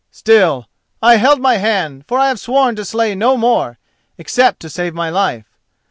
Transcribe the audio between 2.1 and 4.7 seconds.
I have sworn to slay no more, except to